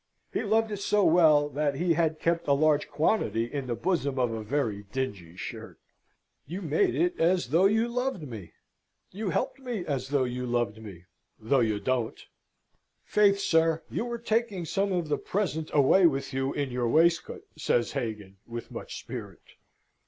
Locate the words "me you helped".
8.27-9.59